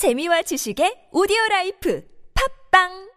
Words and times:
재미와 0.00 0.40
지식의 0.40 1.08
오디오 1.12 1.36
life 1.50 2.02
팟빵 2.70 3.10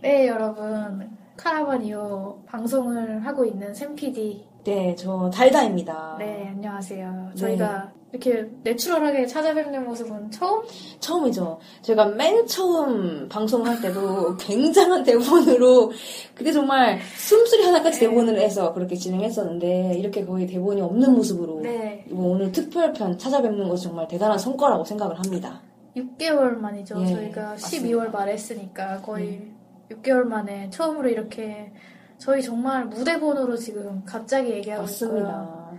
네, 0.00 0.28
여러분. 0.28 1.10
카라반 1.36 2.12
2호 2.12 2.44
방송을 2.46 3.26
하고 3.26 3.44
있는 3.44 3.74
샘PD. 3.74 4.46
네, 4.62 4.94
저 4.94 5.28
달다입니다. 5.34 6.14
네, 6.20 6.46
안녕하세요. 6.50 7.30
네. 7.30 7.34
저희가 7.34 7.92
이렇게 8.12 8.48
natural하게 8.62 9.26
찾아뵙는 9.26 9.84
모습은 9.86 10.30
처음? 10.30 10.62
처음이죠. 11.00 11.58
제가 11.82 12.06
맨 12.06 12.46
처음 12.46 13.28
방송할 13.28 13.80
때도 13.80 14.36
굉장한 14.36 15.02
대본으로 15.02 15.90
그때 16.36 16.52
정말 16.52 17.00
숨소리 17.16 17.64
하나까지 17.64 17.98
네. 17.98 18.06
대본을 18.06 18.38
해서 18.38 18.72
그렇게 18.72 18.94
진행했었는데 18.94 19.96
이렇게 19.98 20.24
거의 20.24 20.46
대본이 20.46 20.80
없는 20.80 21.12
모습으로 21.12 21.62
네. 21.62 22.04
뭐 22.08 22.34
오늘 22.34 22.52
특별편 22.52 23.18
찾아뵙는 23.18 23.68
것이 23.68 23.82
정말 23.82 24.06
대단한 24.06 24.38
성과라고 24.38 24.84
생각을 24.84 25.18
합니다. 25.18 25.60
6개월 25.96 26.56
만이죠. 26.56 27.00
예, 27.02 27.06
저희가 27.06 27.42
맞습니다. 27.50 27.88
12월 27.88 28.10
말에 28.12 28.32
했으니까 28.32 29.00
거의 29.02 29.50
6개월 29.90 30.22
만에 30.24 30.70
처음으로 30.70 31.08
이렇게 31.08 31.72
저희 32.18 32.42
정말 32.42 32.84
무대본으로 32.86 33.56
지금 33.56 34.02
갑자기 34.04 34.50
얘기하고 34.50 34.84
있고요. 34.84 35.22
맞습니다. 35.24 35.70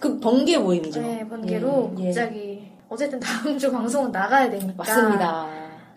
그 0.00 0.18
번개 0.20 0.56
모임이죠. 0.58 1.00
네, 1.00 1.26
번개로 1.28 1.92
예, 1.98 2.02
예. 2.02 2.06
갑자기 2.06 2.72
어쨌든 2.88 3.20
다음 3.20 3.58
주 3.58 3.70
방송은 3.72 4.10
나가야 4.12 4.48
되니까 4.50 4.72
맞습니다. 4.76 5.48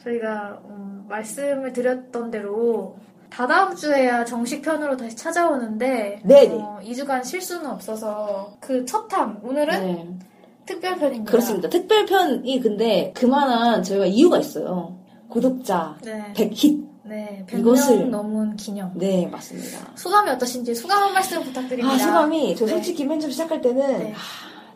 저희가 0.03 0.61
음, 0.65 1.05
말씀을 1.07 1.71
드렸던 1.71 2.31
대로 2.31 2.97
다다음 3.29 3.75
주에야 3.75 4.25
정식 4.25 4.61
편으로 4.61 4.97
다시 4.97 5.15
찾아오는데 5.15 6.21
네네. 6.25 6.53
어, 6.55 6.79
2주간 6.83 7.23
실수는 7.23 7.65
없어서 7.69 8.57
그 8.59 8.83
첫 8.85 9.07
탐 9.07 9.39
오늘은 9.43 9.79
네, 9.85 10.17
특별편입니다. 10.65 11.31
그렇습니다. 11.31 11.69
특별편이 11.69 12.59
근데 12.61 13.11
그만한 13.15 13.83
저희가 13.83 14.05
이유가 14.05 14.39
있어요. 14.39 14.97
구독자 15.29 15.97
네, 16.03 16.33
100힛. 16.35 16.89
네, 17.03 17.45
이것을- 17.49 18.03
100명 18.03 18.09
넘은 18.09 18.55
기념. 18.55 18.91
네, 18.95 19.27
맞습니다. 19.27 19.91
소감이 19.95 20.29
어떠신지 20.31 20.73
소감 20.75 21.01
한 21.03 21.13
말씀 21.13 21.43
부탁드립니다. 21.43 21.93
아, 21.93 21.97
소감이, 21.97 22.55
저 22.55 22.65
네. 22.65 22.71
솔직히 22.73 23.05
맨 23.05 23.19
처음 23.19 23.31
시작할 23.31 23.59
때는, 23.59 23.99
네. 23.99 24.13
아, 24.13 24.17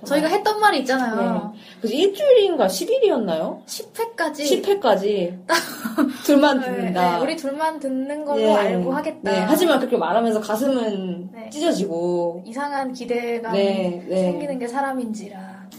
저희가 0.03 0.27
했던 0.27 0.59
말이 0.59 0.79
있잖아요. 0.79 1.53
그래서 1.79 1.95
일주일인가 1.95 2.67
10일이었나요? 2.67 3.63
10회까지 3.65 4.63
10회까지 4.79 5.39
둘만 6.25 6.59
네, 6.59 6.65
듣는다. 6.65 7.17
네, 7.17 7.23
우리 7.23 7.35
둘만 7.35 7.79
듣는 7.79 8.25
걸로 8.25 8.37
네. 8.41 8.53
알고 8.55 8.91
하겠다. 8.93 9.31
네, 9.31 9.39
하지만 9.39 9.79
그렇게 9.79 9.97
말하면서 9.97 10.41
가슴은 10.41 11.31
네. 11.31 11.49
찢어지고. 11.49 12.43
이상한 12.45 12.93
기대감이 12.93 13.57
네, 13.57 14.05
네. 14.07 14.21
생기는 14.23 14.59
게 14.59 14.67
사람인지라. 14.67 15.69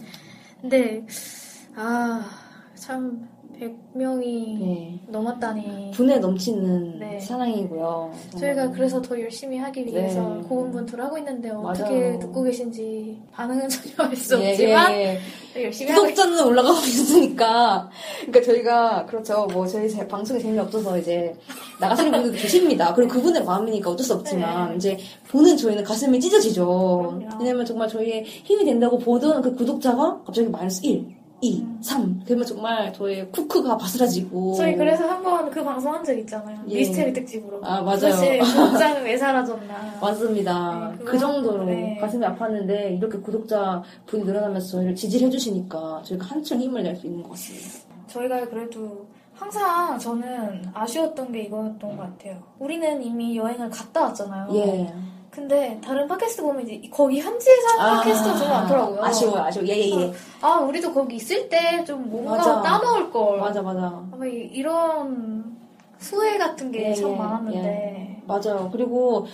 근데 0.62 1.04
아 1.76 2.46
참 2.86 3.28
100명이 3.60 4.58
네. 4.58 5.00
넘었다니. 5.08 5.90
분에 5.94 6.18
넘치는 6.18 6.98
네. 6.98 7.20
사랑이고요. 7.20 8.12
저희가 8.38 8.54
정말. 8.62 8.72
그래서 8.76 9.02
더 9.02 9.20
열심히 9.20 9.58
하기 9.58 9.86
위해서 9.86 10.20
네. 10.36 10.42
고군분투를 10.42 11.04
하고 11.04 11.18
있는데 11.18 11.50
어떻게 11.50 11.90
맞아요. 12.00 12.18
듣고 12.18 12.42
계신지 12.42 13.20
반응은 13.32 13.68
전혀 13.68 14.10
알수 14.10 14.40
예, 14.42 14.50
없지만 14.50 14.92
예, 14.92 15.18
예. 15.56 15.64
열심히 15.64 15.92
구독자는 15.92 16.44
올라가고 16.46 16.78
있으니까. 16.80 17.88
그러니까 18.26 18.42
저희가, 18.52 19.06
그렇죠. 19.06 19.46
뭐, 19.52 19.66
저희 19.66 19.88
제- 19.88 20.06
방송이 20.06 20.40
재미없어서 20.40 20.98
이제, 20.98 21.34
나가시는 21.80 22.12
분들도 22.12 22.36
계십니다. 22.36 22.92
그리고 22.94 23.12
그분의 23.14 23.42
마음이니까 23.44 23.90
어쩔 23.90 24.04
수 24.04 24.14
없지만, 24.14 24.70
네. 24.70 24.76
이제, 24.76 24.98
보는 25.30 25.56
저희는 25.56 25.82
가슴이 25.82 26.20
찢어지죠. 26.20 26.66
그럼요. 27.18 27.38
왜냐면 27.40 27.64
정말 27.64 27.88
저희의 27.88 28.24
힘이 28.24 28.64
된다고 28.66 28.98
보던 28.98 29.40
그 29.42 29.54
구독자가 29.54 30.22
갑자기 30.26 30.48
마이너스 30.48 30.80
1, 30.84 31.06
2, 31.42 31.66
3. 31.82 32.22
그러면 32.24 32.46
정말 32.46 32.92
저의 32.92 33.30
쿠크가 33.30 33.76
바스라지고. 33.76 34.54
저희 34.54 34.74
그래서 34.76 35.06
한 35.06 35.22
번 35.22 35.50
그 35.50 35.62
방송 35.62 35.92
한 35.94 36.02
적 36.04 36.16
있잖아요. 36.18 36.58
예. 36.68 36.76
미스테리 36.76 37.12
특집으로. 37.12 37.60
아, 37.62 37.82
맞아요. 37.82 37.98
도대체 38.00 38.38
구독자는 38.40 39.04
왜 39.04 39.16
사라졌나. 39.18 39.98
맞습니다. 40.00 40.92
네, 40.98 41.04
그 41.04 41.18
정도로 41.18 41.64
네. 41.64 41.98
가슴이 42.00 42.24
아팠는데, 42.24 42.96
이렇게 42.98 43.18
구독자 43.18 43.82
분이 44.06 44.24
늘어나면서 44.24 44.68
저희를 44.78 44.94
지지해주시니까, 44.94 46.02
저희가 46.04 46.26
한층 46.26 46.60
힘을 46.60 46.82
낼 46.82 46.96
수 46.96 47.06
있는 47.06 47.22
것 47.22 47.30
같습니다. 47.30 47.66
저희가 48.08 48.48
그래도 48.48 49.06
항상 49.34 49.98
저는 49.98 50.64
아쉬웠던 50.72 51.32
게 51.32 51.42
이거였던 51.42 51.78
것 51.78 51.98
같아요. 51.98 52.42
우리는 52.58 53.02
이미 53.02 53.36
여행을 53.36 53.68
갔다 53.68 54.02
왔잖아요. 54.04 54.48
예. 54.54 54.94
근데 55.36 55.78
다른 55.84 56.08
팟캐스트 56.08 56.40
보면 56.42 56.66
이제 56.66 56.88
거기 56.90 57.20
현지에서 57.20 57.68
하는 57.78 57.96
팟캐스트가 57.98 58.38
좀 58.38 58.48
많더라고요. 58.48 59.04
아쉬워요, 59.04 59.42
아쉬워. 59.42 59.66
예, 59.68 59.76
예, 59.76 60.00
예. 60.00 60.12
아, 60.40 60.54
우리도 60.60 60.94
거기 60.94 61.16
있을 61.16 61.50
때 61.50 61.84
좀 61.84 62.08
뭔가 62.10 62.36
맞아. 62.38 62.62
따놓을 62.62 63.10
걸. 63.10 63.38
맞아, 63.38 63.60
맞아. 63.60 64.02
아마 64.12 64.24
이- 64.26 64.48
이런 64.50 65.44
후회 65.98 66.38
같은 66.38 66.72
게 66.72 66.88
예, 66.90 66.94
참 66.94 67.12
예, 67.12 67.16
많았는데. 67.16 68.22
맞아요. 68.26 68.70
그리고 68.72 69.26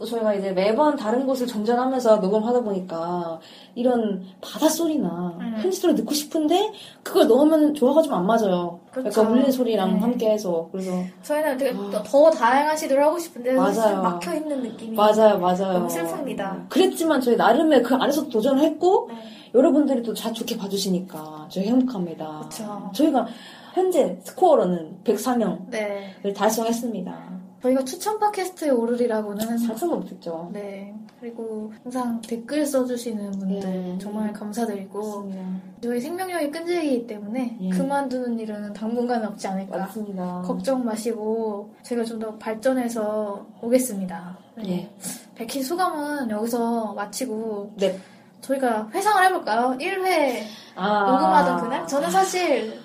또 0.00 0.06
저희가 0.06 0.32
이제 0.32 0.50
매번 0.52 0.96
다른 0.96 1.26
곳을 1.26 1.46
전전하면서 1.46 2.16
녹음하다 2.16 2.62
보니까 2.62 3.38
이런 3.74 4.24
바닷소리나 4.40 5.34
음. 5.38 5.54
현지 5.60 5.78
소리 5.78 5.94
듣고 5.94 6.14
싶은데 6.14 6.72
그걸 7.02 7.28
넣으면 7.28 7.74
조화가 7.74 8.00
좀 8.00 8.14
안 8.14 8.24
맞아요. 8.26 8.80
그렇죠. 8.90 9.20
약간 9.20 9.30
울리는 9.30 9.52
소리랑 9.52 9.92
네. 9.96 10.00
함께 10.00 10.30
해서. 10.30 10.68
그래서 10.72 10.90
저희는 11.22 11.58
되게 11.58 11.76
아. 11.78 11.90
더- 11.90 12.02
더 12.02 12.30
다양한 12.30 12.74
시도를 12.78 13.04
하고 13.04 13.18
싶은데 13.18 13.52
맞아요. 13.52 14.02
막혀 14.02 14.36
있는 14.36 14.62
느낌이. 14.62 14.96
맞아요, 14.96 15.38
맞아요. 15.38 15.74
너무 15.74 15.86
슬픕니다. 15.88 16.68
그랬지만 16.70 17.20
저희 17.20 17.36
나름의 17.36 17.82
그 17.82 17.94
안에서 17.94 18.26
도전을 18.30 18.62
했고 18.62 19.10
네. 19.10 19.16
여러분들이 19.54 20.02
또 20.02 20.14
잘 20.14 20.32
좋게 20.32 20.56
봐주시니까 20.56 21.48
저희 21.50 21.66
행복합니다. 21.66 22.46
그쵸. 22.48 22.90
저희가 22.94 23.26
현재 23.74 24.18
스코어로는 24.24 25.00
104명을 25.04 25.58
네. 25.70 26.14
달성했습니다. 26.34 27.39
저희가 27.62 27.84
추천 27.84 28.18
팟캐스트에 28.18 28.70
오르리라고는 28.70 29.58
살펴는 29.58 29.96
못했죠. 29.96 30.48
네. 30.52 30.94
그리고 31.20 31.72
항상 31.82 32.20
댓글 32.22 32.64
써주시는 32.64 33.32
분들 33.32 33.68
예. 33.94 33.98
정말 33.98 34.32
감사드리고 34.32 34.98
맞습니다. 35.24 35.60
저희 35.82 36.00
생명력이 36.00 36.50
끈질기기 36.50 37.06
때문에 37.06 37.58
예. 37.60 37.68
그만두는 37.70 38.38
일은 38.38 38.72
당분간 38.72 39.24
없지 39.26 39.46
않을까. 39.48 39.76
맞습니다. 39.76 40.42
걱정 40.42 40.84
마시고 40.84 41.74
제가 41.82 42.04
좀 42.04 42.20
더 42.20 42.34
발전해서 42.36 43.46
오겠습니다. 43.62 44.38
네. 44.56 44.68
예. 44.70 44.90
백희 45.36 45.62
소감은 45.62 46.30
여기서 46.30 46.92
마치고 46.94 47.72
네. 47.78 47.98
저희가 48.42 48.88
회상을 48.92 49.24
해볼까요? 49.26 49.76
1회 49.78 50.42
아. 50.76 51.10
녹음하던 51.10 51.60
그날? 51.62 51.86
저는 51.86 52.10
사실 52.10 52.78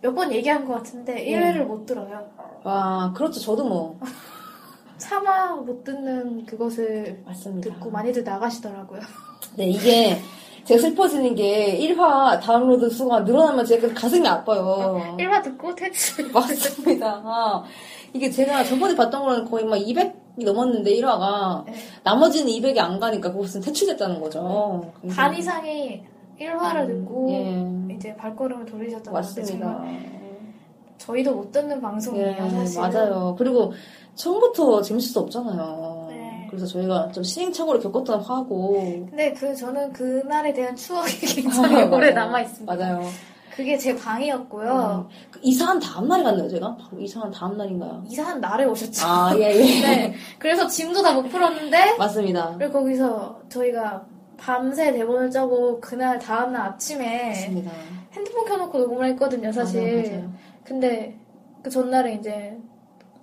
몇 0.00 0.14
번 0.14 0.32
얘기한 0.32 0.64
것 0.64 0.74
같은데 0.74 1.26
예. 1.30 1.38
1회를 1.40 1.64
못 1.64 1.84
들어요. 1.86 2.26
와, 2.64 3.12
그렇죠. 3.16 3.40
저도 3.40 3.64
뭐. 3.64 3.98
차마 4.98 5.54
못 5.54 5.84
듣는 5.84 6.44
그것을 6.44 7.22
맞습니다. 7.24 7.70
듣고 7.74 7.90
많이들 7.90 8.24
나가시더라고요. 8.24 9.00
네, 9.56 9.66
이게 9.68 10.18
제가 10.64 10.80
슬퍼지는 10.80 11.34
게 11.36 11.78
1화 11.80 12.40
다운로드 12.40 12.90
수가 12.90 13.20
늘어나면 13.20 13.64
제가 13.64 13.94
가슴이 13.94 14.26
아파요. 14.26 15.00
1화 15.18 15.42
듣고 15.42 15.74
퇴출. 15.74 16.30
맞습니다. 16.32 17.22
아, 17.24 17.62
이게 18.12 18.28
제가 18.30 18.64
저번에 18.64 18.94
봤던 18.96 19.22
거는 19.24 19.44
거의 19.44 19.64
막 19.64 19.76
200이 19.76 20.44
넘었는데 20.44 20.90
1화가 20.96 21.64
네. 21.66 21.74
나머지는 22.02 22.52
200이 22.52 22.78
안 22.78 22.98
가니까 22.98 23.32
그것은 23.32 23.60
퇴출됐다는 23.60 24.20
거죠. 24.20 24.92
반 25.14 25.34
이상이 25.34 26.02
1화를 26.40 26.86
듣고 26.86 27.26
예. 27.30 27.77
이제 27.98 28.14
발걸음을 28.16 28.64
돌리셨던. 28.66 29.12
맞습니다. 29.12 29.82
저희도 30.98 31.34
못 31.34 31.52
듣는 31.52 31.80
방송이에요, 31.80 32.36
예, 32.44 32.50
사실. 32.50 32.80
맞아요. 32.80 33.34
그리고 33.38 33.72
처음부터 34.14 34.82
재밌을 34.82 35.10
수 35.10 35.20
없잖아요. 35.20 36.06
네. 36.10 36.46
그래서 36.50 36.66
저희가 36.66 37.10
좀 37.12 37.22
시행착오를 37.22 37.80
겪었던 37.80 38.20
화고. 38.20 38.72
근데 39.08 39.32
그 39.32 39.54
저는 39.54 39.92
그날에 39.92 40.52
대한 40.52 40.74
추억이 40.74 41.10
굉장히 41.34 41.82
오래. 41.84 42.10
남아 42.10 42.40
있습니다. 42.42 42.74
맞아요. 42.74 43.02
그게 43.54 43.76
제 43.76 43.94
방이었고요. 43.96 45.08
그 45.32 45.40
이사한 45.42 45.80
다음 45.80 46.06
날에 46.06 46.22
갔나요, 46.22 46.48
제가? 46.48 46.76
바로 46.76 47.00
이사한 47.00 47.30
다음 47.32 47.56
날인가요? 47.56 48.04
이사한 48.08 48.40
날에 48.40 48.64
오셨죠. 48.64 49.04
아, 49.06 49.32
예, 49.36 49.42
예. 49.54 49.80
네. 49.82 50.14
그래서 50.38 50.66
짐도 50.68 51.02
다 51.02 51.12
못 51.12 51.24
풀었는데 51.28 51.96
맞습니다. 51.96 52.54
그리고 52.58 52.74
거기서 52.80 53.40
저희가 53.48 54.04
밤새 54.38 54.92
대본을 54.92 55.30
짜고 55.30 55.80
그날 55.80 56.18
다음날 56.18 56.62
아침에 56.62 57.28
맞습니다. 57.28 57.70
핸드폰 58.12 58.44
켜놓고 58.46 58.78
녹음을 58.78 59.06
했거든요, 59.10 59.52
사실. 59.52 59.82
맞아요, 59.82 60.10
맞아요. 60.16 60.32
근데 60.64 61.18
그 61.62 61.68
전날에 61.70 62.14
이제 62.14 62.56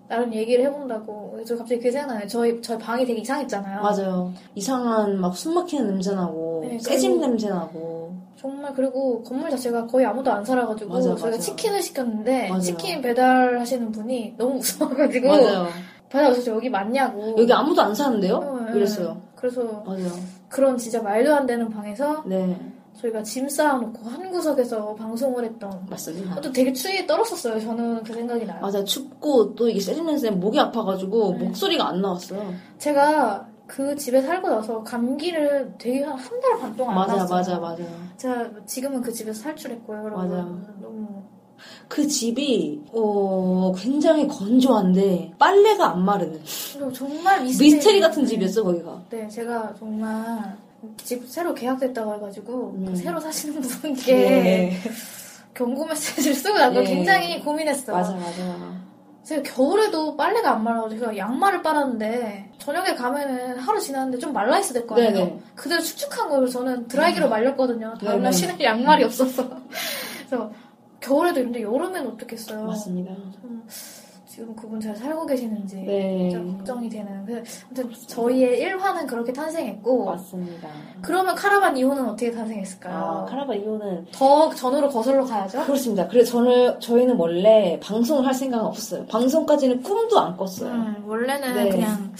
나름 0.07 0.31
얘기를 0.33 0.63
해본다고 0.65 1.39
저 1.47 1.55
갑자기 1.57 1.77
그게 1.77 1.91
생각나요. 1.91 2.27
저희 2.27 2.61
저희 2.61 2.77
방이 2.77 3.05
되게 3.05 3.21
이상했잖아요. 3.21 3.81
맞아요. 3.81 4.31
이상한 4.53 5.19
막 5.19 5.35
숨 5.35 5.55
막히는 5.55 5.87
냄새 5.87 6.13
나고, 6.13 6.63
네, 6.67 6.77
새집 6.79 7.19
냄새 7.19 7.49
나고. 7.49 8.13
정말 8.35 8.73
그리고 8.75 9.23
건물 9.23 9.49
자체가 9.49 9.87
거의 9.87 10.05
아무도 10.05 10.31
안 10.31 10.45
살아가지고 10.45 10.91
맞아요, 10.91 11.03
저희가 11.15 11.25
맞아요. 11.27 11.39
치킨을 11.39 11.81
시켰는데 11.81 12.49
맞아요. 12.49 12.61
치킨 12.61 13.01
배달하시는 13.01 13.91
분이 13.91 14.35
너무 14.37 14.55
무서워가지고 14.61 15.27
맞아요. 15.27 15.67
배달 16.09 16.31
오셔서 16.31 16.51
여기 16.51 16.69
맞냐고 16.69 17.35
여기 17.39 17.51
아무도 17.51 17.81
안 17.81 17.95
사는데요? 17.95 18.35
어, 18.35 18.65
예. 18.71 18.77
이랬어요. 18.77 19.19
그래서 19.45 19.83
맞아요. 19.85 20.09
그런 20.49 20.75
진짜 20.77 21.01
말도 21.01 21.33
안 21.35 21.45
되는 21.45 21.69
방에서 21.69 22.23
네. 22.25 22.59
저희가 22.99 23.21
짐 23.21 23.47
쌓아놓고 23.47 24.09
한 24.09 24.31
구석에서 24.31 24.95
방송을 24.95 25.43
했던 25.45 25.85
맞습니다. 25.89 26.41
또 26.41 26.51
되게 26.51 26.73
추위에 26.73 27.05
떨었었어요. 27.05 27.59
저는 27.59 28.03
그 28.03 28.13
생각이 28.13 28.45
나요. 28.45 28.59
맞아 28.61 28.83
춥고 28.83 29.53
또 29.53 29.69
이게 29.69 29.79
세진맨 29.79 30.39
목이 30.39 30.59
아파가지고 30.59 31.35
네. 31.37 31.45
목소리가 31.45 31.87
안 31.89 32.01
나왔어요. 32.01 32.53
제가 32.79 33.47
그 33.67 33.95
집에 33.95 34.21
살고 34.21 34.47
나서 34.49 34.81
감기를 34.83 35.73
되게 35.77 36.03
한 36.03 36.17
한 36.17 36.39
달 36.41 36.59
반 36.59 36.75
동안 36.75 36.97
안 36.97 37.01
맞아 37.01 37.15
났어요. 37.17 37.37
맞아 37.37 37.59
맞아. 37.59 37.83
제가 38.17 38.49
지금은 38.65 39.01
그 39.01 39.11
집에서 39.11 39.41
살출했고요. 39.43 40.03
여러분. 40.05 40.27
맞아요. 40.29 40.59
너무 40.81 41.23
그 41.87 42.07
집이 42.07 42.81
어 42.91 43.73
굉장히 43.77 44.27
건조한데 44.27 45.33
빨래가 45.39 45.91
안 45.91 46.03
마르는 46.03 46.41
정말 46.93 47.43
미스테리, 47.43 47.71
미스테리 47.75 47.99
같은 48.01 48.25
집이었어 48.25 48.63
거기가. 48.63 49.01
네, 49.09 49.27
제가 49.27 49.73
정말 49.79 50.55
집 51.03 51.27
새로 51.27 51.53
계약됐다고 51.53 52.15
해가지고 52.15 52.75
음. 52.77 52.85
그 52.87 52.95
새로 52.95 53.19
사시는 53.19 53.61
분께 53.61 54.13
네. 54.13 54.77
경고 55.53 55.85
메시지를 55.85 56.33
쓰고 56.35 56.57
나서 56.57 56.81
네. 56.81 56.83
굉장히 56.83 57.39
고민했어요. 57.41 57.95
맞아 57.95 58.13
맞아. 58.13 58.85
제가 59.23 59.41
겨울에도 59.41 60.15
빨래가 60.15 60.51
안 60.51 60.63
말라가지고 60.63 60.99
제가 60.99 61.17
양말을 61.17 61.63
빨았는데 61.63 62.51
저녁에 62.59 62.93
가면은 62.93 63.57
하루 63.57 63.79
지났는데 63.81 64.19
좀 64.19 64.31
말라 64.33 64.59
있어야 64.59 64.73
될 64.73 64.85
거 64.87 64.95
아니에요. 64.95 65.13
네네. 65.13 65.39
그대로 65.55 65.81
축축한 65.81 66.29
거를 66.29 66.47
저는 66.47 66.87
드라이기로 66.87 67.27
말렸거든요. 67.29 67.95
다음날 67.99 68.19
네네. 68.19 68.31
신을 68.31 68.61
양말이 68.61 69.03
없어서. 69.05 69.49
그래서 70.29 70.51
겨울에도 71.05 71.39
있는데 71.39 71.61
여름엔 71.61 72.07
어떻겠어요. 72.07 72.65
맞습니다. 72.65 73.13
좀 73.41 73.63
지금 74.25 74.53
그분 74.53 74.81
잘 74.81 74.93
살고 74.95 75.25
계시는지 75.27 75.77
네. 75.77 76.29
진짜 76.29 76.43
걱정이 76.57 76.89
되는. 76.89 77.25
그 77.25 77.41
아무튼 77.65 77.89
저희의 78.07 78.59
일화는 78.59 79.07
그렇게 79.07 79.31
탄생했고 79.31 80.05
맞습니다. 80.05 80.67
그러면 81.01 81.35
카라반 81.35 81.75
2호는 81.75 82.05
어떻게 82.05 82.31
탄생했을까요? 82.31 82.95
아 82.97 83.25
카라반 83.25 83.61
이호는 83.61 84.07
더 84.11 84.53
전으로 84.53 84.89
거슬러 84.89 85.23
가야죠. 85.23 85.63
그렇습니다. 85.63 86.07
그래서 86.07 86.31
저는 86.33 86.79
저희는 86.81 87.15
원래 87.15 87.79
방송을 87.81 88.25
할 88.25 88.33
생각은 88.33 88.65
없어요. 88.65 89.05
방송까지는 89.05 89.81
꿈도 89.83 90.19
안 90.19 90.35
꿨어요. 90.35 90.71
음, 90.71 91.03
원래는 91.07 91.53
네. 91.55 91.69
그냥 91.69 92.13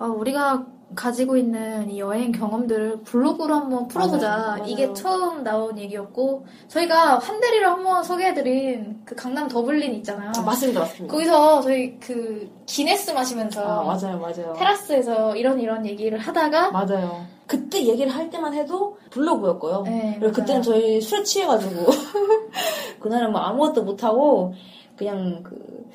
어, 0.00 0.06
우리가 0.06 0.66
가지고 0.94 1.36
있는 1.36 1.90
이 1.90 1.98
여행 2.00 2.32
경험들을 2.32 3.02
블로그로 3.02 3.54
한번 3.54 3.88
풀어보자. 3.88 4.28
맞아요, 4.28 4.46
맞아요. 4.58 4.64
이게 4.66 4.92
처음 4.92 5.42
나온 5.42 5.78
얘기였고 5.78 6.46
저희가 6.68 7.18
한대리를 7.18 7.66
한번 7.66 8.02
소개해드린 8.04 9.00
그 9.04 9.14
강남 9.14 9.48
더블린 9.48 9.94
있잖아요. 9.96 10.32
아, 10.36 10.42
맞습니다, 10.42 10.80
맞습니다. 10.80 11.12
거기서 11.12 11.60
저희 11.62 11.98
그 11.98 12.50
기네스 12.66 13.10
마시면서 13.12 13.62
아 13.62 13.82
맞아요, 13.84 14.18
맞아요. 14.18 14.54
테라스에서 14.56 15.36
이런 15.36 15.60
이런 15.60 15.86
얘기를 15.86 16.18
하다가 16.18 16.70
맞아요. 16.70 17.26
그때 17.46 17.84
얘기를 17.84 18.14
할 18.14 18.30
때만 18.30 18.54
해도 18.54 18.96
블로그였고요. 19.10 19.82
네, 19.82 20.16
그리고 20.18 20.32
그때는. 20.34 20.62
저희 20.62 21.00
술에 21.00 21.22
취해가지고 21.22 21.86
그날은 23.00 23.32
뭐 23.32 23.40
아무것도 23.40 23.82
못하고 23.82 24.54
그냥 24.96 25.42
그 25.42 25.90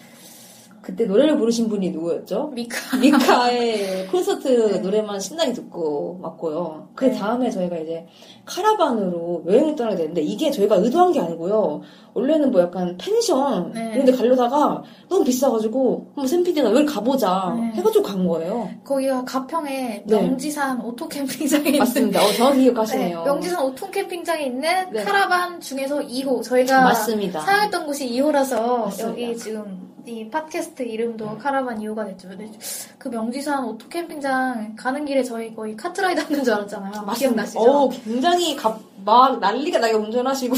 그때 0.87 1.03
노래를 1.03 1.37
부르신 1.37 1.67
분이 1.67 1.89
누구였죠? 1.91 2.47
미카 2.53 2.95
미카의 2.95 4.07
콘서트 4.09 4.47
네. 4.47 4.79
노래만 4.79 5.19
신나게 5.19 5.51
듣고 5.51 6.17
왔고요. 6.21 6.87
그 6.95 7.03
네. 7.03 7.11
다음에 7.11 7.49
저희가 7.49 7.75
이제 7.75 8.05
카라반으로 8.45 9.43
여행을 9.49 9.75
떠나게 9.75 9.97
됐는데 9.97 10.21
이게 10.21 10.49
저희가 10.49 10.75
의도한 10.77 11.11
게 11.11 11.19
아니고요. 11.19 11.81
원래는 12.13 12.51
뭐 12.51 12.61
약간 12.61 12.97
펜션 12.97 13.73
네. 13.73 13.91
이런 13.95 14.05
데 14.05 14.13
가려다가 14.13 14.81
너무 15.09 15.25
비싸가지고 15.25 16.05
한번 16.15 16.25
샘피디가 16.25 16.71
여기 16.71 16.85
가보자 16.85 17.53
네. 17.59 17.63
해가지고 17.75 18.05
간 18.05 18.25
거예요. 18.25 18.69
거기가 18.85 19.25
가평에 19.25 20.03
네. 20.05 20.21
명지산 20.21 20.79
오토 20.85 21.09
캠핑장에 21.09 21.65
있는 21.65 21.79
맞습니다. 21.79 22.23
어, 22.23 22.31
정확히 22.31 22.59
네, 22.59 22.63
기억하시네요. 22.63 23.23
명지산 23.25 23.61
오토 23.65 23.91
캠핑장에 23.91 24.45
있는 24.45 24.89
네. 24.93 25.03
카라반 25.03 25.59
중에서 25.59 25.99
2호 25.99 26.41
저희가 26.43 26.81
맞습니다. 26.81 27.41
사용했던 27.41 27.85
곳이 27.85 28.09
2호라서 28.09 28.83
맞습니다. 28.85 29.09
여기 29.09 29.37
지금 29.37 29.86
이 30.07 30.29
팟캐스트 30.29 30.83
이름도 30.83 31.37
카라반 31.37 31.79
2호가 31.79 32.05
됐죠. 32.07 32.29
근데 32.29 32.49
그 32.97 33.09
명지산 33.09 33.65
오토 33.65 33.87
캠핑장 33.89 34.75
가는 34.77 35.05
길에 35.05 35.21
저희 35.23 35.53
거의 35.53 35.75
카트라이더 35.75 36.21
하는 36.21 36.43
줄 36.43 36.53
알았잖아요. 36.53 37.05
기억나시죠? 37.13 37.59
어, 37.59 37.89
굉장히 37.89 38.55
가- 38.55 38.79
막 39.03 39.39
난리가 39.39 39.79
나게 39.79 39.93
운전하시고. 39.93 40.55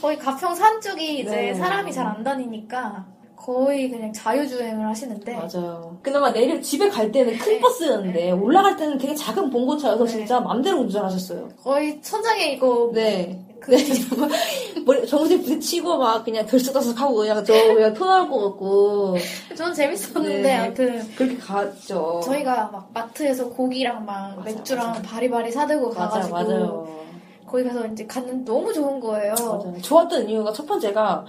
거의 0.00 0.18
가평 0.18 0.54
산 0.54 0.80
쪽이 0.80 1.20
이제 1.20 1.30
네. 1.30 1.54
사람이 1.54 1.92
잘 1.92 2.06
안 2.06 2.22
다니니까 2.22 3.04
거의 3.36 3.90
그냥 3.90 4.12
자유주행을 4.12 4.86
하시는데 4.86 5.32
맞아요. 5.34 5.96
그나마 6.02 6.32
내일 6.32 6.60
집에 6.62 6.88
갈 6.88 7.10
때는 7.10 7.36
큰 7.38 7.54
네. 7.54 7.60
버스였는데 7.60 8.30
올라갈 8.32 8.76
때는 8.76 8.98
되게 8.98 9.14
작은 9.14 9.50
봉고차여서 9.50 10.04
네. 10.04 10.10
진짜 10.10 10.38
맘대로 10.40 10.78
운전하셨어요. 10.80 11.48
거의 11.62 12.00
천장에 12.02 12.52
이거 12.52 12.90
네. 12.92 13.40
그 13.62 13.70
네, 13.70 13.94
정말 13.94 14.28
머리 14.84 15.06
정신 15.06 15.40
부딪히고 15.42 15.96
막 15.96 16.24
그냥 16.24 16.44
들썩들썩하고 16.46 17.14
그냥 17.14 17.44
저 17.44 17.52
그냥 17.52 17.94
토할 17.94 18.28
것 18.28 18.40
같고 18.40 19.16
저는 19.56 19.72
재밌었는데 19.74 20.42
네. 20.42 20.56
아무튼 20.56 21.08
그렇게 21.14 21.36
갔죠. 21.38 22.20
저희가 22.24 22.70
막 22.72 22.90
마트에서 22.92 23.48
고기랑 23.48 24.04
막 24.04 24.34
맞아요, 24.36 24.42
맥주랑 24.44 24.86
맞아요. 24.88 25.02
바리바리 25.02 25.52
사들고 25.52 25.90
가가지고 25.90 26.34
맞아요. 26.34 27.02
거기 27.46 27.64
가서 27.64 27.86
이제 27.86 28.06
갔는데 28.06 28.50
너무 28.50 28.72
좋은 28.72 28.98
거예요. 28.98 29.34
맞아요. 29.38 29.74
좋았던 29.80 30.28
이유가 30.28 30.52
첫 30.52 30.66
번째가 30.66 31.24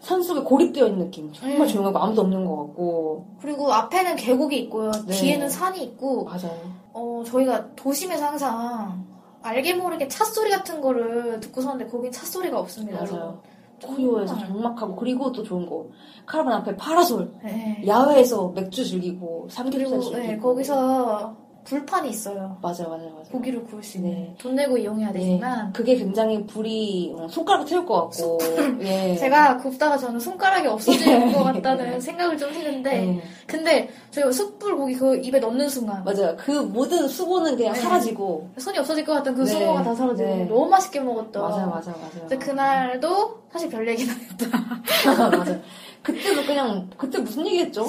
산속에 0.00 0.40
고립되어 0.40 0.86
있는 0.86 1.04
느낌. 1.06 1.32
정말 1.32 1.60
음. 1.62 1.68
조용하고 1.68 1.98
아무도 1.98 2.22
없는 2.22 2.44
것 2.44 2.56
같고. 2.56 3.26
그리고 3.40 3.72
앞에는 3.72 4.16
계곡이 4.16 4.58
있고요. 4.62 4.90
네. 5.06 5.14
뒤에는 5.14 5.48
산이 5.48 5.82
있고 5.84 6.24
맞아요. 6.24 6.58
어, 6.92 7.22
저희가 7.24 7.74
도심에서 7.76 8.24
항상 8.26 9.04
알게 9.42 9.74
모르게 9.74 10.08
차 10.08 10.24
소리 10.24 10.50
같은 10.50 10.80
거를 10.80 11.40
듣고 11.40 11.60
사는데 11.60 11.90
거긴 11.90 12.12
차 12.12 12.24
소리가 12.26 12.58
없습니다. 12.58 13.04
맞아요. 13.04 13.40
고요해서 13.82 14.34
정말. 14.38 14.48
적막하고 14.48 14.96
그리고 14.96 15.32
또 15.32 15.42
좋은 15.42 15.66
거 15.66 15.88
카라반 16.26 16.52
앞에 16.54 16.76
파라솔 16.76 17.32
네. 17.42 17.82
야외에서 17.86 18.50
맥주 18.54 18.84
즐기고 18.84 19.48
삼겹살 19.48 20.00
즐기고 20.00 20.16
네, 20.18 20.36
거기서 20.38 21.34
불판이 21.64 22.08
있어요. 22.10 22.58
맞아요 22.62 22.88
맞아요 22.88 23.10
맞아요 23.10 23.24
고기를 23.30 23.64
구울 23.64 23.82
수 23.82 23.98
있는 23.98 24.10
네. 24.12 24.34
돈 24.38 24.54
내고 24.54 24.76
이용해야 24.78 25.12
되지만 25.12 25.66
네. 25.66 25.72
그게 25.72 25.94
굉장히 25.96 26.44
불이 26.46 27.14
어, 27.16 27.28
손가락 27.28 27.64
태울 27.66 27.84
것 27.86 28.08
같고 28.10 28.38
예. 28.80 29.14
제가 29.16 29.58
굽다가 29.58 29.96
저는 29.98 30.18
손가락이 30.18 30.66
없어질 30.66 31.32
것 31.32 31.42
같다는 31.44 32.00
생각을 32.00 32.36
좀 32.38 32.50
했는데 32.50 32.90
네. 32.90 33.22
근데 33.46 33.88
저희가 34.10 34.32
숯불 34.32 34.76
고기 34.76 34.94
그 34.94 35.16
입에 35.16 35.38
넣는 35.38 35.68
순간 35.68 36.02
맞아요 36.02 36.34
그 36.38 36.50
모든 36.50 37.06
수고는 37.06 37.56
그냥 37.56 37.74
네. 37.74 37.80
사라지고 37.80 38.50
손이 38.58 38.78
없어질 38.78 39.04
것 39.04 39.12
같던 39.14 39.34
그 39.34 39.42
네. 39.42 39.46
수고가 39.46 39.82
다 39.82 39.94
사라지고 39.94 40.28
네. 40.28 40.44
너무 40.46 40.66
맛있게 40.68 41.00
먹었던 41.00 41.42
맞아요 41.42 41.66
맞아요 41.68 41.94
맞아요 42.00 42.28
근데 42.28 42.38
그날도 42.38 43.40
사실 43.52 43.68
별 43.68 43.86
얘기는 43.86 44.12
아니었다. 44.12 45.28
맞아요 45.36 45.60
그때도 46.02 46.42
그냥 46.46 46.88
그때 46.96 47.18
무슨 47.18 47.46
얘기 47.46 47.58
했죠? 47.60 47.84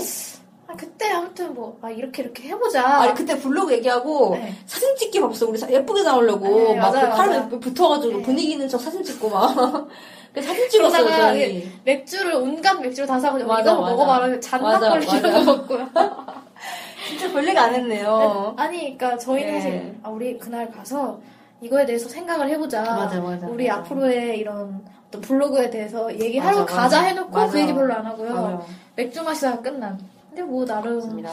아, 0.72 0.75
그때 0.78 1.10
아무튼 1.12 1.54
뭐, 1.54 1.78
아, 1.82 1.90
이렇게 1.90 2.24
이렇게 2.24 2.48
해보자. 2.50 2.86
아니 2.88 3.13
그때 3.13 3.38
블로그 3.38 3.74
얘기하고 3.74 4.36
네. 4.36 4.54
사진 4.66 4.96
찍기 4.96 5.20
봤어 5.20 5.48
우리 5.48 5.58
사- 5.58 5.70
예쁘게 5.70 6.04
나오려고 6.04 6.46
네, 6.48 6.75
막 6.75 6.92
맞아요, 6.94 7.10
그팔 7.10 7.28
맞아요. 7.28 7.42
옆에 7.44 7.60
붙어가지고 7.60 8.18
네. 8.18 8.24
분위기 8.24 8.51
있는 8.51 8.68
척 8.70 8.80
사진 8.80 9.04
찍고 9.04 9.30
막 9.30 9.88
그 10.34 10.42
사진 10.42 10.70
찍었어요 10.70 11.08
저희 11.10 11.70
맥주를, 11.84 12.36
온갖 12.36 12.80
맥주를 12.80 13.06
다 13.08 13.20
사가지고 13.20 13.50
맞아, 13.50 13.72
이거 13.74 13.82
맞아. 13.82 13.92
먹어봐라. 13.96 14.40
잔나 14.40 14.63
맞아, 14.70 14.90
걸리 14.90 15.06
맞아. 15.06 15.18
이런 15.18 15.34
거 15.46 15.56
먹고요. 15.58 15.90
진짜 17.08 17.32
별 17.34 17.48
얘기 17.48 17.58
안 17.58 17.74
했네요 17.75 18.54
아니, 18.58 18.98
그러니까 18.98 19.18
저희는 19.18 19.51
네. 19.54 19.60
사실, 19.62 19.96
아, 20.04 20.10
우리 20.10 20.38
그날 20.38 20.72
가서 20.72 21.20
이거에 21.60 21.86
대해서 21.86 22.08
생각을 22.08 22.48
해보자. 22.50 22.82
맞아, 22.84 23.20
맞아, 23.20 23.46
우리 23.48 23.68
맞아. 23.68 23.80
앞으로의 23.82 24.40
이런 24.40 24.84
어떤 25.08 25.22
블로그에 25.22 25.70
대해서 25.70 26.12
얘기하러 26.18 26.66
가자. 26.66 27.01
해놓고. 27.01 27.48
그 27.50 27.60
얘기 27.60 27.74
별로 27.74 27.94
안 27.94 28.06
하고요. 28.06 28.66
맥주 28.96 29.22
마시다가 29.24 29.62
끝난. 29.62 30.00
근데 30.31 30.43
뭐 30.43 30.63
나름 30.65 30.95
맞습니다. 30.95 31.29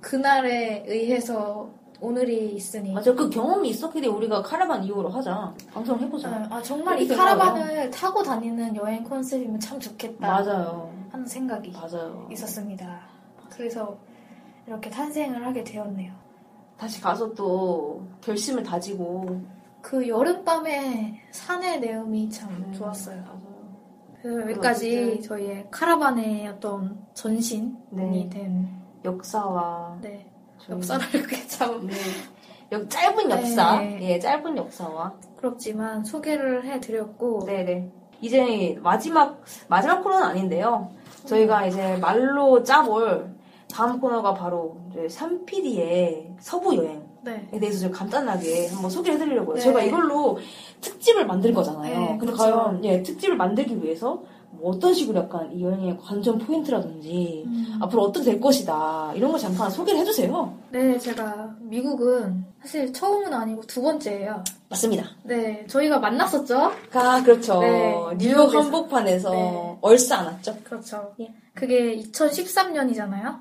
그날에 0.00 0.82
의해서 0.88 1.68
오늘이 2.00 2.54
있으니. 2.54 2.94
맞아 2.94 3.12
그 3.12 3.28
경험이 3.28 3.68
있었기 3.68 4.00
때문에 4.00 4.16
우리가 4.16 4.40
카라반 4.42 4.82
이후로 4.84 5.10
하자. 5.10 5.52
방송을 5.74 6.00
해보자. 6.02 6.30
아, 6.30 6.56
아, 6.56 6.62
정말 6.62 6.98
이 7.02 7.06
카라반을 7.08 7.90
타고 7.90 8.22
다니는 8.22 8.74
여행 8.76 9.04
컨셉이면 9.04 9.60
참 9.60 9.78
좋겠다 9.78 10.26
맞아요. 10.26 10.90
하는 11.10 11.26
생각이 11.26 11.72
맞아요. 11.72 12.26
있었습니다. 12.32 13.00
그래서 13.50 13.98
이렇게 14.66 14.88
탄생을 14.88 15.44
하게 15.44 15.62
되었네요. 15.62 16.12
다시 16.78 17.02
가서 17.02 17.34
또 17.34 18.02
결심을 18.22 18.62
다지고. 18.62 19.42
그 19.82 20.08
여름밤에 20.08 21.20
산의 21.32 21.80
내음이 21.80 22.30
참 22.30 22.48
음, 22.50 22.72
좋았어요. 22.72 23.22
그래서 23.22 23.47
여기까지 24.24 25.04
어쨌든- 25.04 25.22
저희의 25.22 25.66
카라반의 25.70 26.48
어떤 26.48 26.98
전신이 27.14 27.72
네. 27.90 28.28
된 28.30 28.68
역사와 29.04 29.98
네, 30.02 30.28
역사를 30.68 31.04
이렇게 31.14 31.46
참 31.46 31.86
네. 31.86 31.94
역- 32.72 32.90
짧은 32.90 33.30
역사. 33.30 33.78
네. 33.80 33.98
예 34.02 34.18
짧은 34.18 34.56
역사와. 34.56 35.12
부끄럽지만 35.20 36.04
소개를 36.04 36.64
해드렸고 36.64 37.44
네네. 37.46 37.90
이제 38.20 38.76
마지막 38.82 39.40
마지막 39.68 40.02
코너는 40.02 40.26
아닌데요. 40.26 40.90
저희가 41.24 41.66
이제 41.66 41.96
말로 41.98 42.62
짜볼 42.64 43.32
다음 43.72 44.00
코너가 44.00 44.34
바로 44.34 44.76
이제 44.90 45.06
3PD의 45.06 46.34
서부 46.40 46.74
여행 46.76 47.06
네. 47.50 47.58
대해서 47.58 47.80
좀 47.80 47.90
간단하게 47.90 48.68
한번 48.68 48.90
소개를 48.90 49.18
해드리려고요. 49.20 49.56
네. 49.56 49.60
제가 49.60 49.82
이걸로 49.82 50.38
특집을 50.80 51.26
만들 51.26 51.52
거잖아요. 51.52 51.98
네, 52.00 52.06
근데 52.18 52.32
그렇죠. 52.32 52.36
과연 52.38 52.84
예, 52.84 53.02
특집을 53.02 53.36
만들기 53.36 53.82
위해서 53.82 54.22
뭐 54.50 54.72
어떤 54.72 54.94
식으로 54.94 55.20
약간 55.20 55.52
이 55.52 55.62
여행의 55.62 55.98
관전 55.98 56.38
포인트라든지 56.38 57.44
음. 57.46 57.78
앞으로 57.82 58.02
어떻게 58.04 58.32
될 58.32 58.40
것이다 58.40 59.12
이런 59.14 59.30
거 59.30 59.38
잠깐 59.38 59.70
소개를 59.70 60.00
해주세요. 60.00 60.58
네, 60.70 60.98
제가 60.98 61.54
미국은 61.60 62.44
사실 62.60 62.92
처음은 62.92 63.32
아니고 63.32 63.62
두 63.62 63.82
번째예요. 63.82 64.42
맞습니다. 64.68 65.04
네, 65.24 65.64
저희가 65.66 65.98
만났었죠? 65.98 66.72
아 66.92 67.22
그렇죠. 67.22 67.60
네, 67.60 67.94
뉴욕. 68.18 68.52
한복판에서 68.52 69.30
네. 69.30 69.78
얼싸 69.80 70.18
안았죠. 70.18 70.56
그렇죠. 70.64 71.14
예. 71.20 71.32
그게 71.54 71.96
2013년이잖아요. 71.96 73.40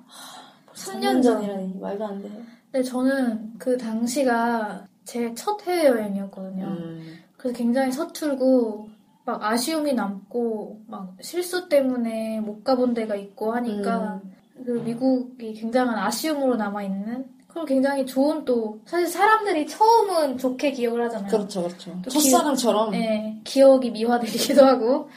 3년 0.73 0.99
3년 0.99 1.01
전. 1.01 1.23
전이라니 1.23 1.73
말도 1.79 2.05
안 2.05 2.21
돼. 2.21 2.29
근데 2.77 2.89
저는 2.89 3.53
그 3.57 3.75
당시가 3.75 4.85
제 5.03 5.33
첫 5.33 5.65
해외여행이었거든요. 5.65 6.65
음, 6.65 7.17
그래서 7.35 7.57
굉장히 7.57 7.91
서툴고 7.91 8.89
막 9.25 9.43
아쉬움이 9.43 9.93
남고 9.93 10.81
막 10.85 11.15
실수 11.21 11.69
때문에 11.69 12.39
못 12.39 12.63
가본 12.63 12.93
데가 12.93 13.15
있고 13.15 13.53
하니까 13.53 14.21
음. 14.23 14.63
그 14.63 14.71
미국이 14.85 15.53
굉장한 15.53 15.97
아쉬움으로 15.97 16.55
남아 16.55 16.83
있는 16.83 17.25
그리고 17.47 17.65
굉장히 17.65 18.05
좋은 18.05 18.45
또 18.45 18.79
사실 18.85 19.07
사람들이 19.07 19.65
처음은 19.65 20.37
좋게 20.37 20.73
기억을 20.73 21.03
하잖아요. 21.05 21.31
그렇죠, 21.31 21.63
그렇죠. 21.63 21.99
또 22.03 22.11
첫사랑처럼. 22.11 22.91
네, 22.91 23.41
기억이 23.43 23.89
미화되기도 23.89 24.63
하고 24.63 25.09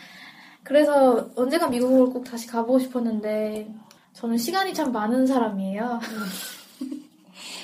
그래서 0.63 1.29
언젠가 1.37 1.69
미국을 1.69 2.07
꼭 2.07 2.25
다시 2.25 2.47
가보고 2.47 2.79
싶었는데 2.79 3.71
저는 4.15 4.39
시간이 4.39 4.73
참 4.73 4.93
많은 4.93 5.27
사람이에요. 5.27 6.01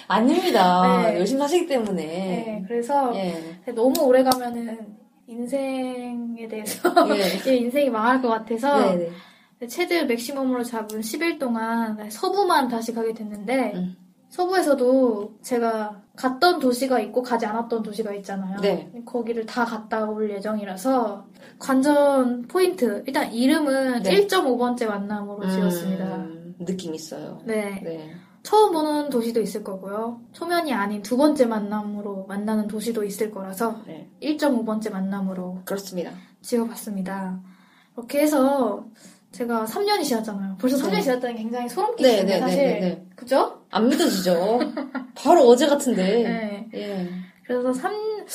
아닙니다. 0.09 1.03
네. 1.03 1.19
열심히 1.19 1.41
사시기 1.41 1.67
때문에. 1.67 2.05
네, 2.05 2.65
그래서 2.67 3.13
예. 3.15 3.73
너무 3.73 4.01
오래 4.03 4.23
가면은 4.23 4.97
인생에 5.27 6.47
대해서 6.49 6.91
예. 7.17 7.23
예, 7.51 7.57
인생이 7.57 7.91
망할 7.91 8.23
것 8.23 8.29
같아서 8.29 8.95
네, 8.95 9.11
네. 9.59 9.67
최대 9.67 10.05
맥시멈으로 10.05 10.63
잡은 10.63 11.01
10일 11.01 11.39
동안 11.39 12.11
서부만 12.11 12.69
다시 12.69 12.93
가게 12.93 13.13
됐는데 13.13 13.73
음. 13.75 13.97
서부에서도 14.29 15.39
제가 15.43 16.03
갔던 16.15 16.59
도시가 16.59 17.01
있고 17.01 17.23
가지 17.23 17.47
않았던 17.47 17.83
도시가 17.83 18.13
있잖아요. 18.15 18.61
네. 18.61 18.93
거기를 19.05 19.47
다 19.47 19.65
갔다 19.65 20.05
올 20.05 20.31
예정이라서 20.31 21.27
관전 21.59 22.43
포인트 22.49 23.03
일단 23.07 23.33
이름은 23.33 24.03
네. 24.03 24.27
1.5번째 24.27 24.87
만남으로 24.87 25.49
지었습니다. 25.49 26.17
음, 26.17 26.55
느낌 26.59 26.95
있어요. 26.95 27.41
네. 27.45 27.81
네. 27.83 28.15
처음 28.47 28.71
보는 28.71 29.11
도시도 29.11 29.41
있을 29.41 29.65
거고요. 29.65 30.21
초면이 30.33 30.73
아닌 30.73 31.03
두 31.03 31.17
번째 31.17 31.47
만남으로 31.47 32.27
만나는 32.29 32.69
도시도 32.69 33.03
있을 33.03 33.33
거라서 33.33 33.83
네. 33.89 34.09
1.5번째 34.23 34.93
만남으로 34.93 35.63
그렇습니다. 35.65 36.13
지어봤습니다. 36.43 37.41
이렇게 37.97 38.21
해서 38.21 38.87
제가 39.33 39.65
3년이 39.65 40.05
지났잖아요. 40.05 40.59
벌써 40.61 40.77
3년이 40.77 40.93
네. 40.93 41.03
지났다는 41.03 41.35
게 41.35 41.43
굉장히 41.43 41.69
소름 41.69 41.97
네, 41.97 42.03
끼치는데 42.03 42.35
네, 42.35 42.41
사실 42.41 42.59
네, 42.59 42.81
네. 42.81 43.07
그죠? 43.17 43.63
안 43.73 43.89
믿어지죠? 43.89 44.61
바로 45.17 45.49
어제 45.49 45.67
같은데. 45.67 46.03
네. 46.23 46.69
예. 46.75 47.09
그래서 47.45 47.73
3... 47.73 48.27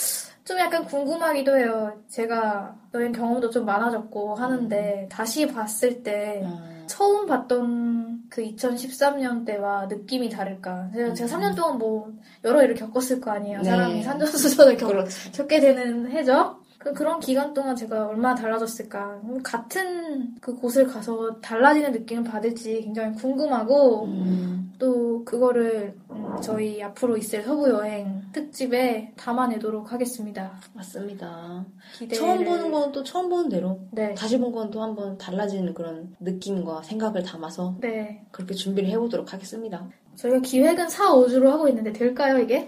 좀 0.43 0.59
약간 0.59 0.83
궁금하기도 0.83 1.57
해요. 1.57 1.93
제가 2.09 2.75
여행 2.93 3.13
경험도 3.13 3.49
좀 3.49 3.63
많아졌고 3.63 4.35
하는데 4.35 5.07
다시 5.09 5.47
봤을 5.47 6.03
때 6.03 6.43
아, 6.45 6.80
처음 6.91 7.25
봤던 7.25 8.23
그 8.29 8.43
2013년 8.43 9.45
때와 9.45 9.85
느낌이 9.85 10.29
다를까. 10.29 10.89
제가, 10.93 11.13
제가 11.13 11.37
3년 11.37 11.55
동안 11.55 11.77
뭐 11.77 12.11
여러 12.43 12.61
일을 12.63 12.75
겪었을 12.75 13.21
거 13.21 13.31
아니에요. 13.31 13.59
네. 13.59 13.63
사람이 13.63 14.03
산전수전을 14.03 14.75
겪, 14.75 14.87
그렇죠. 14.87 15.31
겪게 15.31 15.61
되는 15.61 16.11
해죠. 16.11 16.60
그, 16.83 16.93
그런 16.93 17.19
기간 17.19 17.53
동안 17.53 17.75
제가 17.75 18.07
얼마나 18.07 18.33
달라졌을까. 18.33 19.21
음, 19.23 19.43
같은 19.43 20.33
그 20.41 20.55
곳을 20.55 20.87
가서 20.87 21.39
달라지는 21.39 21.91
느낌을 21.91 22.23
받을지 22.23 22.81
굉장히 22.81 23.13
궁금하고, 23.15 24.05
음, 24.05 24.73
또 24.79 25.23
그거를 25.23 25.93
음, 26.09 26.35
저희 26.41 26.81
앞으로 26.81 27.17
있을 27.17 27.43
서부 27.43 27.69
여행 27.69 28.23
특집에 28.31 29.13
담아내도록 29.15 29.91
하겠습니다. 29.91 30.59
맞습니다. 30.73 31.63
기대. 31.93 32.15
처음 32.15 32.43
보는 32.43 32.71
건 32.71 32.91
또 32.91 33.03
처음 33.03 33.29
보는 33.29 33.49
대로, 33.49 33.79
네. 33.91 34.15
다시 34.15 34.39
본 34.39 34.51
건 34.51 34.71
또 34.71 34.81
한번 34.81 35.17
달라지는 35.19 35.75
그런 35.75 36.15
느낌과 36.19 36.81
생각을 36.81 37.21
담아서 37.21 37.75
네. 37.79 38.23
그렇게 38.31 38.55
준비를 38.55 38.89
해보도록 38.89 39.31
하겠습니다. 39.33 39.87
저희가 40.15 40.39
기획은 40.39 40.89
4, 40.89 41.11
5주로 41.13 41.45
하고 41.45 41.67
있는데 41.67 41.93
될까요, 41.93 42.39
이게? 42.39 42.67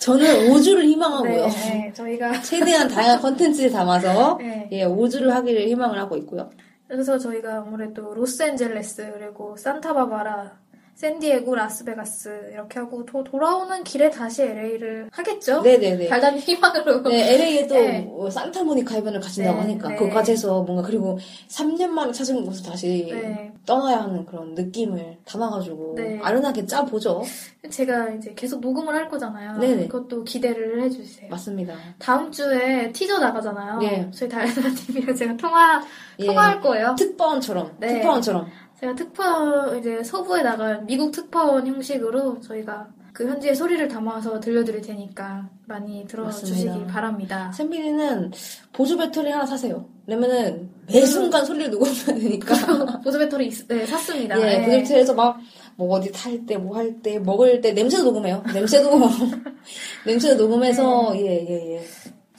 저는 0.00 0.48
5주를 0.48 0.82
희망하고요. 0.84 1.46
네, 1.46 1.48
네. 1.48 1.92
저희가. 1.94 2.40
최대한 2.42 2.88
다양한 2.88 3.20
컨텐츠를 3.20 3.70
담아서 3.70 4.38
네. 4.38 4.68
예, 4.72 4.84
5주를 4.84 5.28
하기를 5.28 5.68
희망을 5.68 5.98
하고 5.98 6.16
있고요. 6.16 6.50
그래서 6.88 7.18
저희가 7.18 7.58
아무래도 7.58 8.14
로스앤젤레스, 8.14 9.12
그리고 9.12 9.56
산타바바라, 9.56 10.58
샌디에고, 11.00 11.54
라스베가스 11.54 12.50
이렇게 12.52 12.78
하고 12.78 13.06
도, 13.06 13.24
돌아오는 13.24 13.82
길에 13.84 14.10
다시 14.10 14.42
LA를 14.42 15.08
하겠죠? 15.10 15.62
네네네. 15.62 16.08
달달한 16.08 16.38
희망으로. 16.38 17.00
네, 17.04 17.34
LA에 17.36 17.66
또 17.66 17.72
네. 17.80 18.00
뭐 18.00 18.28
산타모니카 18.28 18.96
해변을 18.96 19.18
가신다고 19.18 19.56
네, 19.56 19.62
하니까 19.62 19.88
네. 19.88 19.96
그거까지 19.96 20.32
해서 20.32 20.62
뭔가 20.62 20.82
그리고 20.82 21.18
3년 21.48 21.86
만에 21.88 22.12
찾은 22.12 22.44
곳을 22.44 22.66
다시 22.70 23.08
네. 23.10 23.50
떠나야 23.64 24.02
하는 24.02 24.26
그런 24.26 24.54
느낌을 24.54 25.16
담아가지고 25.24 25.94
네. 25.96 26.20
아련하게 26.22 26.66
짜보죠. 26.66 27.22
제가 27.70 28.10
이제 28.10 28.34
계속 28.34 28.60
녹음을 28.60 28.94
할 28.94 29.08
거잖아요. 29.08 29.56
네네. 29.56 29.88
그것도 29.88 30.24
기대를 30.24 30.82
해주세요. 30.82 31.30
맞습니다. 31.30 31.76
다음 31.98 32.30
주에 32.30 32.92
티저 32.92 33.18
나가잖아요. 33.18 33.78
네. 33.78 34.10
저희 34.12 34.28
달달한 34.28 34.74
TV랑 34.76 35.16
제가 35.16 35.36
통화, 35.38 35.82
예. 36.18 36.26
통화할 36.26 36.60
거예요. 36.60 36.94
특파원처럼, 36.98 37.76
네. 37.78 37.88
특파원처럼. 37.88 38.50
제가 38.80 38.94
특파, 38.94 39.74
이제 39.78 40.02
서부에 40.02 40.42
나간 40.42 40.86
미국 40.86 41.12
특파원 41.12 41.66
형식으로 41.66 42.40
저희가 42.40 42.88
그 43.12 43.28
현지의 43.28 43.54
소리를 43.54 43.86
담아서 43.88 44.40
들려드릴 44.40 44.80
테니까 44.80 45.48
많이 45.66 46.06
들어주시기. 46.06 46.86
바랍니다. 46.86 47.52
샘비리는 47.52 48.30
보조 48.72 48.96
배터리 48.96 49.30
하나 49.30 49.44
사세요. 49.44 49.84
왜냐면은 50.06 50.70
매 50.86 51.04
순간 51.04 51.44
소리를 51.44 51.70
녹음해야 51.70 52.04
되니까. 52.06 52.54
보조 53.04 53.18
배터리 53.18 53.48
있- 53.48 53.68
네, 53.68 53.84
샀습니다. 53.84 54.38
예, 54.40 54.58
네. 54.60 54.64
보조 54.64 54.70
배터리에서 54.78 55.14
막, 55.14 55.38
뭐 55.76 55.98
어디 55.98 56.10
탈 56.12 56.46
때, 56.46 56.56
뭐 56.56 56.76
할 56.78 57.02
때, 57.02 57.18
먹을 57.18 57.60
때, 57.60 57.72
냄새도 57.72 58.04
녹음해요. 58.04 58.42
냄새도, 58.54 58.90
냄새도 60.06 60.42
녹음해서, 60.44 61.10
네. 61.12 61.20
예, 61.26 61.46
예, 61.48 61.74
예. 61.76 61.84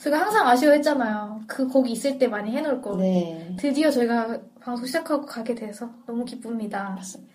제가 0.02 0.18
항상 0.20 0.48
아쉬워했잖아요. 0.48 1.42
그 1.46 1.68
곡이 1.68 1.92
있을 1.92 2.18
때 2.18 2.26
많이 2.26 2.50
해놓을 2.50 2.80
거. 2.82 2.96
네. 2.96 3.54
드디어 3.56 3.90
저희가 3.90 4.38
방송 4.60 4.84
시작하고 4.84 5.24
가게 5.26 5.54
돼서 5.54 5.88
너무 6.06 6.24
기쁩니다. 6.24 6.90
맞습니다. 6.96 7.32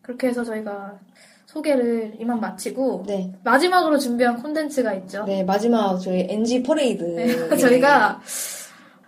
그렇게 0.00 0.28
해서 0.28 0.42
저희가 0.42 0.98
소개를 1.46 2.14
이만 2.18 2.40
마치고 2.40 3.04
네. 3.06 3.34
마지막으로 3.44 3.98
준비한 3.98 4.40
콘텐츠가 4.42 4.94
있죠. 4.94 5.24
네, 5.24 5.44
마지막 5.44 5.98
저희 5.98 6.26
NG 6.30 6.62
퍼레이드. 6.62 7.02
네, 7.04 7.56
저희가 7.58 8.20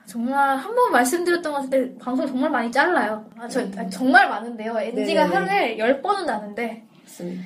정말 0.04 0.58
한 0.58 0.74
번 0.74 0.92
말씀드렸던 0.92 1.52
것 1.52 1.58
같은데 1.62 1.96
방송 1.98 2.26
정말 2.26 2.50
많이 2.50 2.70
잘라요. 2.70 3.24
아, 3.38 3.48
저, 3.48 3.60
아니, 3.78 3.90
정말 3.90 4.28
많은데요. 4.28 4.78
NG가 4.78 5.24
음. 5.24 5.30
네네네. 5.30 5.34
하루에 5.34 5.76
10번은 5.78 6.26
나는데 6.26 6.84
맞습니다. 7.02 7.42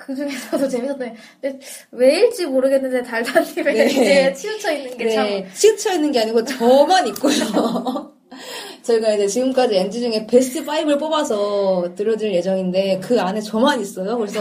그 0.00 0.14
중에서도 0.14 0.66
재밌었던 0.66 1.14
게 1.42 1.60
왜일지 1.90 2.46
모르겠는데 2.46 3.02
달달님의 3.02 3.74
네. 3.74 4.32
치우쳐 4.32 4.72
있는 4.72 4.96
게참 4.96 5.24
네, 5.26 5.48
치우쳐 5.52 5.92
있는 5.94 6.10
게 6.10 6.20
아니고 6.20 6.42
저만 6.44 7.06
있고요. 7.08 8.14
저희가 8.90 9.14
이제 9.14 9.26
지금까지 9.26 9.76
NG 9.76 10.00
중에 10.00 10.26
베스트 10.26 10.64
5를 10.64 10.98
뽑아서 10.98 11.94
들려드릴 11.94 12.34
예정인데 12.34 12.98
그 13.00 13.20
안에 13.20 13.40
저만 13.40 13.80
있어요. 13.80 14.16
그래서 14.18 14.40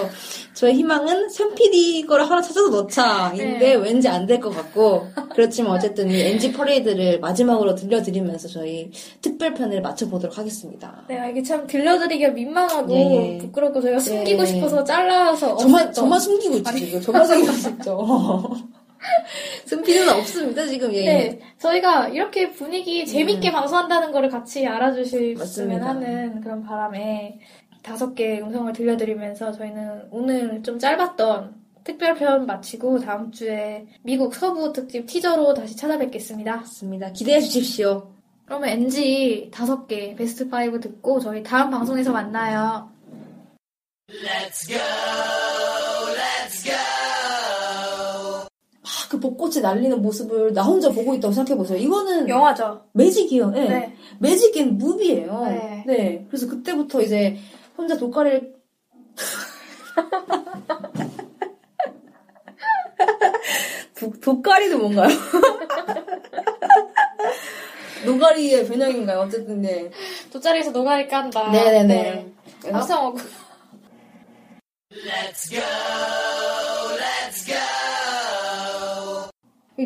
저의 0.53 0.74
희망은 0.75 1.29
샘 1.29 1.53
PD 1.53 2.06
거를 2.08 2.29
하나 2.29 2.41
찾아서 2.41 2.70
넣자인데 2.70 3.60
네. 3.60 3.75
왠지 3.75 4.08
안 4.08 4.25
될 4.25 4.39
것 4.39 4.50
같고 4.56 5.08
그렇지만 5.34 5.74
어쨌든 5.74 6.10
이 6.10 6.20
NG 6.22 6.53
퍼레이드를 6.53 7.20
마지막으로 7.20 7.75
들려드리면서 7.75 8.48
저희 8.48 8.91
특별편을 9.22 9.82
맞춰보도록 9.82 10.38
하겠습니다. 10.38 11.03
네, 11.08 11.29
이게 11.32 11.41
참 11.44 11.65
들려드리기가 11.68 12.32
민망하고 12.32 12.94
예, 12.96 13.34
예. 13.34 13.38
부끄럽고 13.39 13.82
저희가 13.82 14.00
숨기고 14.00 14.41
예. 14.41 14.46
싶어서 14.46 14.84
잘라서 14.84 15.56
저만, 15.58 15.89
없었던- 15.91 15.94
저만 15.94 16.20
숨기고 16.20 16.56
있지. 16.58 16.75
지금. 16.86 17.01
저만 17.01 17.25
숨기고 17.25 17.53
있죠. 17.77 18.50
숨 19.69 19.83
필요는 19.83 20.13
없습니다, 20.15 20.65
지금. 20.65 20.91
예. 20.95 21.03
네, 21.05 21.39
저희가 21.59 22.07
이렇게 22.07 22.49
분위기 22.49 23.05
재밌게 23.05 23.51
방송한다는 23.51 24.11
거를 24.11 24.27
같이 24.27 24.65
알아주셨으면. 24.65 25.83
하는 25.83 26.41
그런 26.41 26.63
바람에 26.63 27.39
다섯 27.83 28.15
개 28.15 28.39
음성을 28.39 28.73
들려드리면서 28.73 29.51
저희는 29.51 30.07
오늘 30.09 30.63
좀 30.63 30.79
짧았던 30.79 31.53
특별편 31.83 32.47
마치고 32.47 32.99
다음 32.99 33.31
주에 33.31 33.85
미국 34.01 34.33
서부 34.33 34.73
특집 34.73 35.05
티저로 35.05 35.53
다시 35.53 35.75
찾아뵙겠습니다. 35.75 36.55
맞습니다. 36.55 37.11
기대해 37.11 37.39
주십시오. 37.39 38.11
그러면 38.45 38.69
NG 38.69 39.51
다섯 39.53 39.85
개 39.85 40.15
베스트 40.15 40.49
5 40.51 40.79
듣고 40.79 41.19
저희 41.19 41.43
다음 41.43 41.69
방송에서 41.69 42.11
만나요. 42.11 42.89
Let's 44.09 44.67
go. 44.67 45.38
그 49.10 49.20
벚꽃이 49.20 49.60
날리는 49.62 50.01
모습을 50.01 50.54
나 50.54 50.63
혼자 50.63 50.89
보고 50.89 51.13
있다고 51.16 51.34
생각해보세요. 51.34 51.78
이거는 51.80 52.30
영화죠. 52.30 52.84
magic이에요. 52.93 53.51
예. 53.56 53.62
네. 53.62 53.96
magic 54.19 54.55
and 54.58 54.77
movie예요. 54.77 55.46
네. 55.46 55.84
네. 55.88 56.28
그래서 56.30 56.48
그때부터 56.48 57.01
이제 57.01 57.36
혼자 57.75 57.98
독가리를 57.98 58.54
도, 63.98 64.12
독가리도 64.22 64.78
뭔가요? 64.78 65.10
노가리의 68.06 68.68
변형인가요? 68.68 69.22
어쨌든 69.22 69.62
네. 69.62 69.89
돗자리에서 70.32 70.70
노가리 70.72 71.08
깐다. 71.08 71.50
네네네. 71.51 72.32
네. 72.63 72.72
합성하고. 72.72 73.18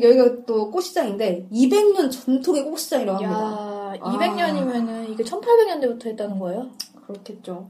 여기가 0.02 0.46
또 0.46 0.72
꽃시장인데 0.72 1.48
200년 1.52 2.12
전통의 2.12 2.64
꽃시장이라고 2.66 3.24
합니다. 3.24 3.42
야, 3.42 3.98
아. 4.02 4.18
200년이면은 4.18 5.10
이게 5.10 5.24
1800년대부터 5.24 6.08
했다는 6.08 6.40
거예요? 6.40 6.72
그렇겠죠. 7.08 7.70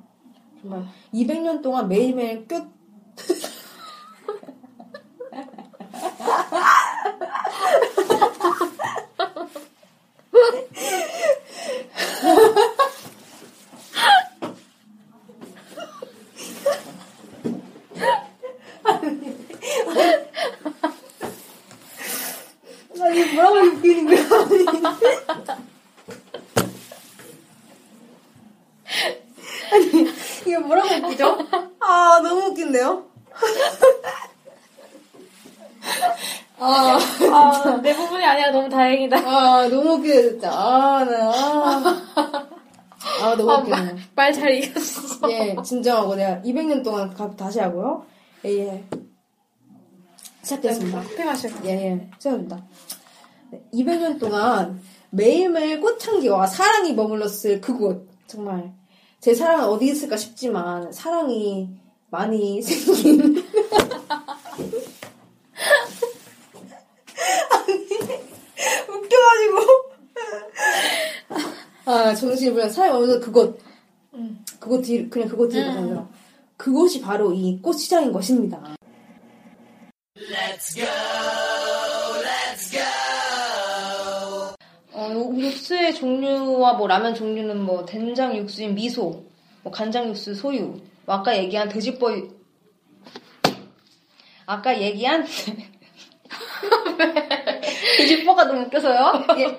정말 0.61 0.85
200년 1.13 1.61
동안 1.61 1.87
매일매일 1.87 2.47
끝 2.47 2.63
거야? 24.05 24.17
아니 29.71 29.85
이게 30.41 30.57
뭐라고 30.59 31.07
웃기죠? 31.07 31.37
아 31.79 32.19
너무 32.23 32.47
웃긴데요? 32.51 33.05
아, 36.59 36.97
아, 37.33 37.81
내 37.81 37.93
부분이 37.95 38.23
아니라 38.23 38.51
너무 38.51 38.69
다행이다. 38.69 39.17
아 39.17 39.67
너무 39.67 39.93
웃기네 39.95 40.21
진짜. 40.21 40.49
아, 40.51 41.03
나, 41.03 41.29
아. 41.29 42.47
아 43.21 43.35
너무 43.35 43.51
아, 43.51 43.57
웃기네. 43.59 43.95
말잘 44.15 44.51
이겼어. 44.55 45.29
예, 45.31 45.55
진정하고 45.63 46.15
내가 46.15 46.41
200년 46.41 46.83
동안 46.83 47.13
가- 47.13 47.35
다시 47.35 47.59
하고요. 47.59 48.05
예, 48.45 48.49
예. 48.67 48.83
시작됐습니다. 50.43 51.01
커피 51.01 51.23
마셔. 51.23 51.49
예, 51.65 51.69
예. 51.71 52.09
시작합니다. 52.17 52.63
네, 53.53 53.63
200년 53.71 54.19
동안 54.19 54.81
매일매일 55.11 55.79
꽃향기와 55.79 56.47
사랑이 56.47 56.93
머물렀을 56.93 57.61
그곳. 57.61 58.09
정말. 58.25 58.73
제 59.19 59.35
사랑은 59.35 59.65
어디 59.65 59.85
있을까 59.85 60.17
싶지만, 60.17 60.91
사랑이 60.91 61.69
많이 62.09 62.59
생긴. 62.63 63.45
아니, 67.51 67.73
웃겨가지고. 68.89 69.57
아, 71.85 72.15
정신이 72.15 72.53
불려. 72.53 72.67
사랑이 72.69 72.93
머물렀을 72.93 73.21
그곳. 73.21 73.59
음. 74.15 74.43
그곳 74.59 74.81
뒤, 74.81 75.07
그냥 75.09 75.29
그곳 75.29 75.49
뒤로 75.49 75.69
음. 75.69 75.73
가요. 75.75 76.09
그곳이 76.57 77.01
바로 77.01 77.31
이 77.33 77.59
꽃시장인 77.61 78.11
것입니다. 78.11 78.57
어, 78.57 78.73
육수의 85.63 85.95
종류와 85.95 86.73
뭐 86.73 86.87
라면 86.87 87.15
종류는 87.15 87.61
뭐 87.61 87.85
된장 87.85 88.35
육수인 88.35 88.75
미소, 88.75 89.23
뭐 89.63 89.71
간장 89.71 90.09
육수 90.09 90.35
소유, 90.35 90.81
뭐 91.05 91.15
아까 91.15 91.37
얘기한 91.37 91.69
돼지뻐 91.69 92.11
아까 94.45 94.77
얘기한 94.81 95.25
돼지뻐가 97.97 98.43
너무 98.45 98.63
웃겨서요. 98.63 99.25
예. 99.37 99.57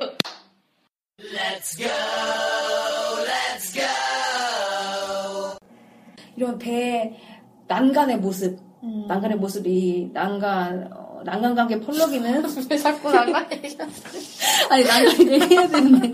이런 6.37 6.59
배 6.59 7.19
난간의 7.67 8.19
모습, 8.19 8.59
음. 8.83 9.07
난간의 9.09 9.39
모습이 9.39 10.11
난간 10.13 10.93
어, 10.93 11.04
난간 11.25 11.55
관계 11.55 11.81
펄럭이는 11.81 12.45
왜 12.71 12.77
자꾸 12.77 13.11
나가 13.11 13.47
얘기하세요? 13.51 13.89
아니 14.71 14.85
난간 14.85 15.21
얘기해야 15.33 15.69
되는데. 15.69 16.13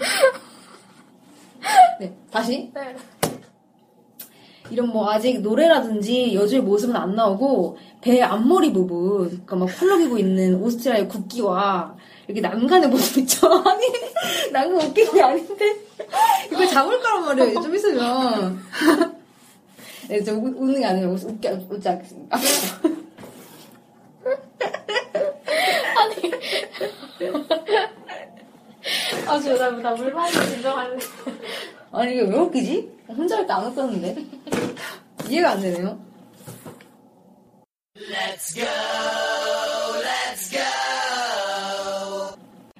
네 2.01 2.15
다시 2.31 2.71
네. 2.75 2.97
이런 4.71 4.89
뭐 4.89 5.11
아직 5.11 5.41
노래라든지 5.41 6.35
여주의 6.35 6.63
모습은 6.63 6.95
안 6.95 7.15
나오고 7.17 7.77
배 8.01 8.23
앞머리 8.23 8.73
부분, 8.73 9.27
그러니까 9.29 9.57
막 9.57 9.67
펄럭이고 9.67 10.17
있는 10.17 10.55
오스트리아의 10.63 11.09
국기와 11.09 11.95
이렇게 12.27 12.41
난간의 12.41 12.89
모습 12.89 13.19
있죠? 13.19 13.49
아니 13.67 13.85
난간 14.53 14.81
웃긴 14.89 15.13
게 15.13 15.21
아닌데 15.23 15.77
이걸 16.53 16.67
잡을 16.69 16.99
거란 17.01 17.25
말이에요. 17.27 17.61
좀 17.61 17.75
있으면. 17.75 18.61
네, 20.09 20.23
저 20.25 20.35
우- 20.35 20.55
웃는 20.57 20.81
게 20.81 20.87
아니에요. 20.87 21.11
웃- 21.11 21.25
웃겨 21.25 21.51
웃지 21.69 21.89
않겠습니다. 21.89 22.39
아, 29.27 29.39
저, 29.41 29.57
나, 29.57 29.71
나 29.71 29.93
물만이 29.95 30.33
진정할래. 30.33 30.99
아니 31.93 32.13
이게 32.13 32.23
왜 32.23 32.37
웃기지? 32.37 32.99
혼자 33.09 33.37
할 33.37 33.47
때 33.47 33.53
안 33.53 33.67
웃겼는데 33.67 34.17
이해가 35.29 35.51
안 35.51 35.61
되네요. 35.61 35.99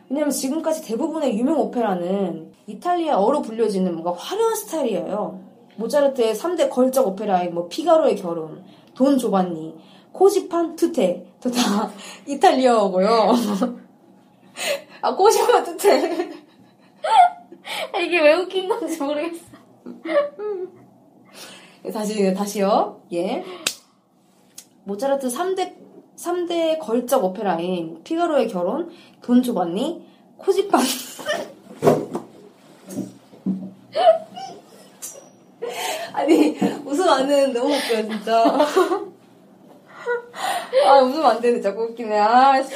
왜냐면 0.09 0.31
지금까지 0.31 0.83
대부분의 0.83 1.39
유명 1.39 1.59
오페라는 1.61 2.53
이탈리아어로 2.67 3.43
불려지는 3.43 3.93
뭔가 3.95 4.13
화려한 4.13 4.55
스타일이에요. 4.57 5.41
모차르트의 5.77 6.35
3대 6.35 6.69
걸작 6.71 7.07
오페라인 7.07 7.55
뭐 7.55 7.69
피가로의 7.69 8.17
결혼, 8.17 8.65
돈 8.95 9.19
조반니, 9.19 9.75
코지판 10.13 10.77
투테 10.77 11.33
또다 11.41 11.91
이탈리아어고요. 12.27 13.09
아 15.03 15.15
코지판 15.15 15.65
투테 15.65 16.41
아, 17.93 17.99
이게 17.99 18.21
왜 18.21 18.35
웃긴 18.35 18.69
건지 18.69 19.01
모르겠어. 19.03 19.51
다시, 21.93 22.35
다시요. 22.35 23.01
예. 23.13 23.45
모차르트 24.85 25.29
3대, 25.29 25.75
3대 26.17 26.79
걸작 26.79 27.25
오페라인 27.25 28.03
피가로의 28.05 28.49
결혼, 28.49 28.91
돈 29.23 29.43
조반니, 29.43 30.07
코지판. 30.37 30.81
아니, 36.13 36.59
웃으면 36.85 37.09
안 37.09 37.27
되는데 37.29 37.59
너무 37.59 37.75
웃겨요, 37.75 38.09
진짜. 38.09 39.10
아, 40.87 40.99
웃으면 41.01 41.27
안 41.27 41.41
되는데 41.41 41.63
자꾸 41.63 41.85
웃기네. 41.85 42.19
아, 42.19 42.63
씨. 42.63 42.75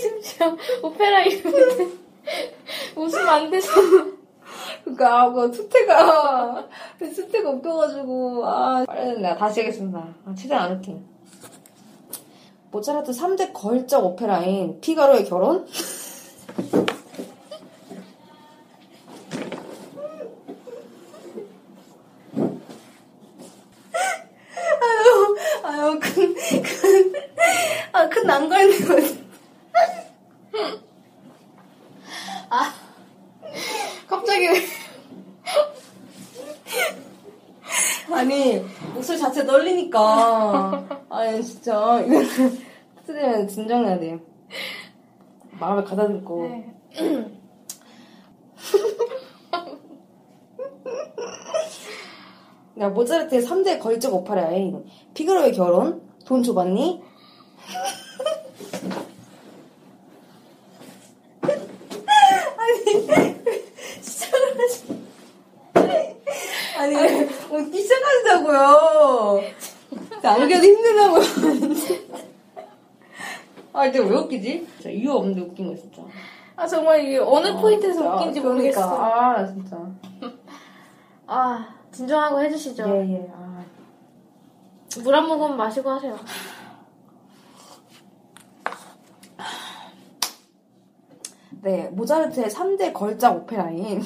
심지어 0.00 0.56
오페라 0.82 1.22
이름인데 1.22 1.88
웃으면 2.96 3.28
안 3.28 3.50
돼서. 3.50 3.70
그니까, 4.84 5.22
아, 5.22 5.32
그, 5.32 5.50
투태가, 5.50 6.68
그 6.98 7.12
투태가 7.12 7.50
웃겨가지고, 7.50 8.46
아, 8.46 8.84
빨리 8.86 9.20
내가 9.20 9.36
다시 9.36 9.60
하겠습니다. 9.60 10.14
아, 10.24 10.34
최대한 10.34 10.64
안 10.64 10.76
웃긴. 10.76 11.04
모차르트 12.70 13.12
3대 13.12 13.52
걸작 13.52 14.04
오페라인 14.04 14.80
피가로의 14.80 15.24
결혼? 15.24 15.66
아유, 24.80 25.36
아유, 25.62 25.98
큰, 26.00 26.34
큰, 26.34 27.12
아, 28.38 28.40
큰 28.40 28.48
난관이네. 28.48 29.18
갑자기 34.06 34.46
왜. 34.48 34.62
아니 38.10 38.64
목소리 38.94 39.18
자체 39.18 39.44
떨리니까 39.44 41.04
아니 41.10 41.42
진짜 41.44 42.00
이거는 42.00 42.24
스트레면 43.00 43.48
진정해야 43.48 43.98
돼 43.98 44.18
마음을 45.58 45.84
가다듬고 45.84 46.48
네. 46.48 46.74
야 52.80 52.88
모차르트의 52.88 53.42
3대 53.42 53.78
걸작 53.80 54.14
오페라인 54.14 54.84
피가로의 55.14 55.52
결혼 55.52 56.00
돈 56.24 56.42
줘봤니? 56.42 57.02
아니, 66.78 66.94
웃기 67.50 67.82
시작하시자고요. 67.82 69.40
안 70.22 70.48
그래도 70.48 70.64
힘들다고요. 70.64 71.22
아, 73.72 73.77
이제 73.88 73.98
왜 73.98 74.16
웃기지? 74.16 74.66
진짜 74.74 74.90
이유 74.90 75.12
없는데 75.12 75.40
웃긴 75.42 75.68
거 75.68 75.74
진짜. 75.74 76.02
아 76.56 76.66
정말 76.66 77.04
이게 77.04 77.18
어느 77.18 77.52
포인트에서 77.54 78.00
진짜. 78.00 78.14
웃긴지 78.14 78.40
그러니까. 78.40 78.80
모르겠어. 78.86 79.02
아, 79.02 79.46
진짜. 79.46 79.78
아 81.26 81.68
진정하고 81.92 82.40
해주시죠. 82.42 82.84
예, 82.88 83.12
예. 83.14 83.30
아. 83.34 83.64
물한 85.02 85.26
모금 85.28 85.56
마시고 85.56 85.90
하세요. 85.90 86.16
네, 91.62 91.88
모차르트의 91.92 92.46
3대 92.48 92.92
걸작 92.92 93.36
오페라인. 93.36 94.02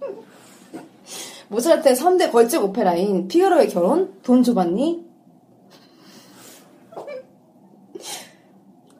모차르트의 1.48 1.94
3대 1.94 2.30
걸작 2.32 2.64
오페라인, 2.64 3.28
피가로의 3.28 3.68
결혼, 3.68 4.14
돈 4.22 4.42
조반니, 4.42 5.07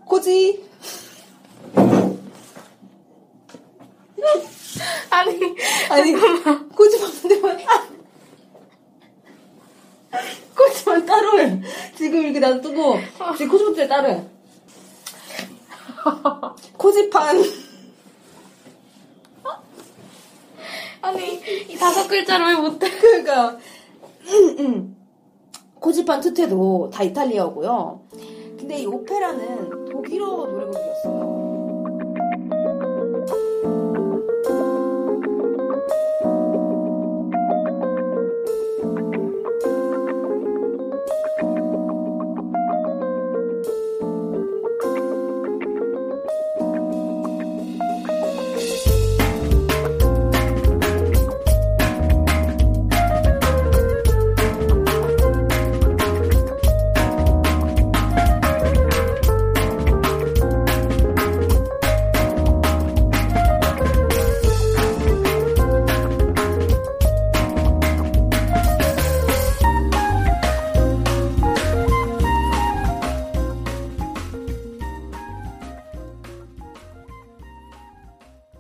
코지, 0.09 0.65
아니 5.11 5.41
아니, 5.91 6.13
코지만 6.75 7.11
대만 7.29 7.59
코지만 10.57 11.07
따로 11.07 11.39
해. 11.39 11.61
지금 11.95 12.23
이렇게 12.23 12.41
놔두고, 12.41 12.97
지금 13.37 13.53
코지만 13.53 13.89
따로 13.89 14.09
해. 14.09 14.27
코지판. 16.77 17.43
아니 21.03 21.41
이 21.69 21.77
다섯 21.77 22.09
글자를 22.09 22.47
왜 22.47 22.55
못해? 22.55 22.91
그러니까 22.99 23.59
코지판 25.75 26.21
투테도 26.21 26.91
다 26.93 27.03
이탈리아어고요. 27.03 28.03
근데 28.69 28.83
이 28.83 28.87
오페라는 28.87 29.87
독일어 29.87 30.27
노래곡이었어요. 30.27 31.28